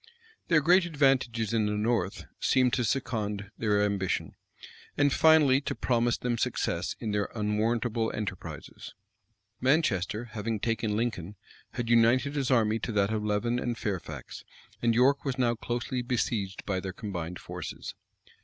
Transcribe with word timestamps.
Their 0.47 0.61
great 0.61 0.85
advantages 0.85 1.53
in 1.53 1.67
the 1.67 1.73
north 1.73 2.25
seemed 2.39 2.73
to 2.73 2.83
second 2.83 3.51
their 3.59 3.83
ambition, 3.83 4.33
and 4.97 5.13
finally 5.13 5.61
to 5.61 5.75
promise 5.75 6.17
them 6.17 6.39
success 6.39 6.95
in 6.99 7.11
their 7.11 7.29
unwarrantable 7.35 8.11
enterprises. 8.11 8.95
Manchester, 9.59 10.25
having 10.31 10.59
taken 10.59 10.97
Lincoln, 10.97 11.35
had 11.73 11.87
united 11.87 12.33
his 12.33 12.49
army 12.49 12.79
to 12.79 12.91
that 12.93 13.13
of 13.13 13.23
Leven 13.23 13.59
and 13.59 13.77
Fairfax; 13.77 14.43
and 14.81 14.95
York 14.95 15.23
was 15.23 15.37
now 15.37 15.53
closely 15.53 16.01
besieged 16.01 16.65
by 16.65 16.79
their 16.79 16.93
combined 16.93 17.37
forces. 17.37 17.93